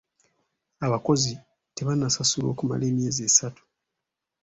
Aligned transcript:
Abakozi 0.85 1.31
tebannasasulwa 1.75 2.49
okumala 2.53 2.83
emyezi 2.91 3.21
esatu. 3.29 3.63